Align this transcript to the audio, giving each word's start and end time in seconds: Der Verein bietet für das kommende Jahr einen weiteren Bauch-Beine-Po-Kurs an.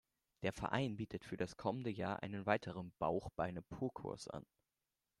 Der 0.41 0.51
Verein 0.51 0.95
bietet 0.97 1.23
für 1.25 1.37
das 1.37 1.57
kommende 1.57 1.91
Jahr 1.91 2.23
einen 2.23 2.47
weiteren 2.47 2.91
Bauch-Beine-Po-Kurs 2.97 4.29
an. 4.29 4.47